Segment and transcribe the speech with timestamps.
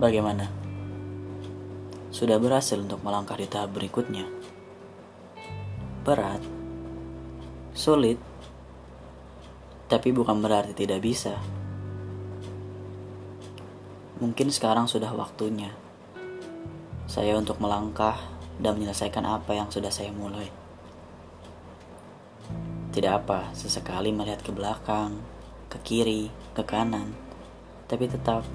[0.00, 0.48] Bagaimana?
[2.08, 4.24] Sudah berhasil untuk melangkah di tahap berikutnya?
[6.00, 6.40] Berat,
[7.76, 8.16] sulit,
[9.92, 11.36] tapi bukan berarti tidak bisa.
[14.16, 15.76] Mungkin sekarang sudah waktunya
[17.04, 18.16] saya untuk melangkah
[18.56, 20.48] dan menyelesaikan apa yang sudah saya mulai.
[22.96, 25.20] Tidak apa, sesekali melihat ke belakang,
[25.68, 27.12] ke kiri, ke kanan,
[27.88, 28.48] tapi tetap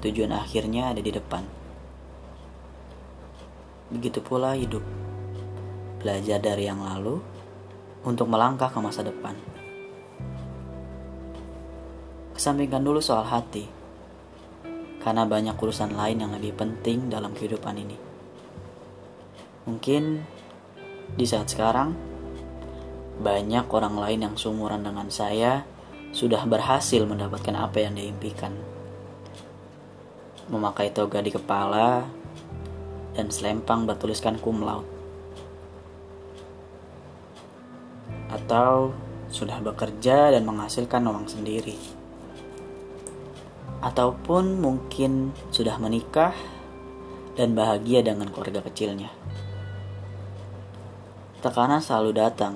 [0.00, 1.44] tujuan akhirnya ada di depan.
[3.92, 4.82] Begitu pula hidup,
[6.02, 7.22] belajar dari yang lalu
[8.02, 9.34] untuk melangkah ke masa depan.
[12.34, 13.64] Kesampingkan dulu soal hati,
[15.00, 17.96] karena banyak urusan lain yang lebih penting dalam kehidupan ini.
[19.66, 20.22] Mungkin
[21.14, 21.94] di saat sekarang
[23.16, 25.64] banyak orang lain yang seumuran dengan saya
[26.12, 28.75] sudah berhasil mendapatkan apa yang diimpikan.
[30.46, 32.06] Memakai toga di kepala
[33.18, 34.86] dan selempang bertuliskan cum laude.
[38.30, 38.94] Atau
[39.26, 41.74] sudah bekerja dan menghasilkan uang sendiri.
[43.82, 46.34] Ataupun mungkin sudah menikah
[47.34, 49.10] dan bahagia dengan keluarga kecilnya.
[51.42, 52.54] Tekanan selalu datang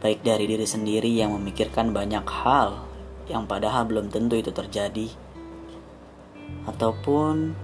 [0.00, 2.88] baik dari diri sendiri yang memikirkan banyak hal
[3.28, 5.06] yang padahal belum tentu itu terjadi,
[6.66, 7.54] ataupun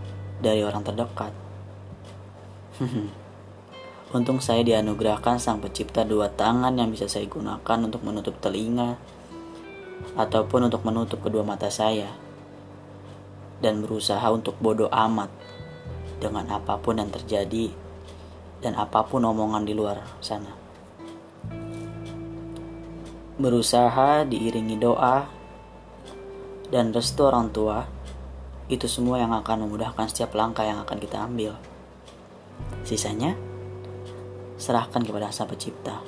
[0.41, 1.33] dari orang terdekat.
[4.17, 8.95] Untung saya dianugerahkan Sang Pencipta dua tangan yang bisa saya gunakan untuk menutup telinga,
[10.15, 12.09] ataupun untuk menutup kedua mata saya,
[13.61, 15.29] dan berusaha untuk bodoh amat
[16.21, 17.73] dengan apa pun yang terjadi
[18.61, 20.53] dan apa pun omongan di luar sana
[23.37, 25.29] berusaha diiringi doa
[26.73, 27.85] dan restu orang tua
[28.67, 31.55] itu semua yang akan memudahkan setiap langkah yang akan kita ambil.
[32.83, 33.39] Sisanya
[34.57, 36.03] serahkan kepada Sang Pencipta.